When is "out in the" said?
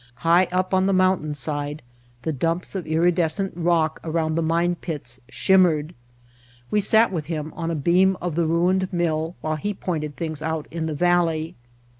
10.41-10.95